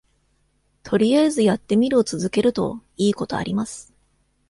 [0.81, 3.93] とりあえずやってみるを続けるといいことあります